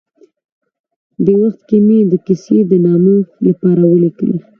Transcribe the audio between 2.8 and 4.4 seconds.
نامه لپاره ولیکل.